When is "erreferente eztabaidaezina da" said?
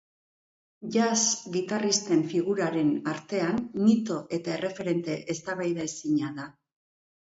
4.57-6.49